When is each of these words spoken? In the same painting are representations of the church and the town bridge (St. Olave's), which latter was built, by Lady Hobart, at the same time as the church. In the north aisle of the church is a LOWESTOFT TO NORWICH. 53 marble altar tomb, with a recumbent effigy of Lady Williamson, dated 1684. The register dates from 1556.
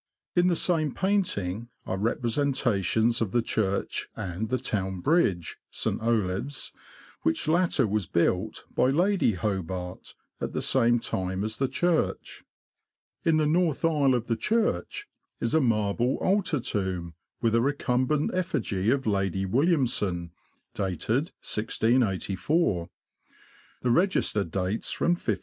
In 0.35 0.47
the 0.47 0.55
same 0.55 0.95
painting 0.95 1.69
are 1.85 1.95
representations 1.95 3.21
of 3.21 3.29
the 3.33 3.43
church 3.43 4.09
and 4.15 4.49
the 4.49 4.57
town 4.57 4.99
bridge 4.99 5.59
(St. 5.69 6.01
Olave's), 6.01 6.71
which 7.21 7.47
latter 7.47 7.85
was 7.85 8.07
built, 8.07 8.65
by 8.73 8.87
Lady 8.89 9.33
Hobart, 9.33 10.15
at 10.39 10.53
the 10.53 10.61
same 10.63 10.97
time 10.99 11.43
as 11.43 11.59
the 11.59 11.67
church. 11.67 12.43
In 13.23 13.37
the 13.37 13.45
north 13.45 13.85
aisle 13.85 14.15
of 14.15 14.25
the 14.25 14.35
church 14.35 15.07
is 15.39 15.53
a 15.53 15.59
LOWESTOFT 15.59 15.69
TO 15.69 15.69
NORWICH. 15.69 15.97
53 15.99 16.07
marble 16.07 16.15
altar 16.17 16.59
tomb, 16.59 17.13
with 17.39 17.53
a 17.53 17.61
recumbent 17.61 18.31
effigy 18.33 18.89
of 18.89 19.05
Lady 19.05 19.45
Williamson, 19.45 20.31
dated 20.73 21.25
1684. 21.45 22.89
The 23.83 23.91
register 23.91 24.43
dates 24.45 24.91
from 24.91 25.09
1556. 25.11 25.39